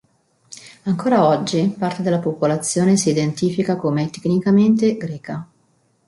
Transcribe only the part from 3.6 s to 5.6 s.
come etnicamente greca.